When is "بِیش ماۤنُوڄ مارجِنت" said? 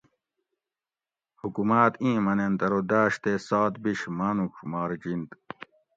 3.83-5.29